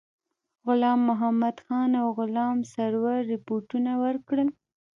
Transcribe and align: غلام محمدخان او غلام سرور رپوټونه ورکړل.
غلام 0.65 0.99
محمدخان 1.09 1.89
او 2.01 2.07
غلام 2.19 2.57
سرور 2.73 3.17
رپوټونه 3.31 3.91
ورکړل. 4.03 4.49